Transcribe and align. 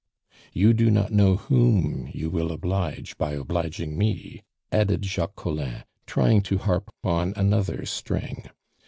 "You 0.51 0.73
do 0.73 0.89
not 0.89 1.11
know 1.11 1.35
whom 1.35 2.09
you 2.11 2.31
will 2.31 2.51
oblige 2.51 3.19
by 3.19 3.33
obliging 3.33 3.95
me," 3.99 4.41
added 4.71 5.05
Jacques 5.05 5.35
Collin, 5.35 5.83
trying 6.07 6.41
to 6.41 6.57
harp 6.57 6.89
on 7.03 7.33
another 7.35 7.85
string. 7.85 8.49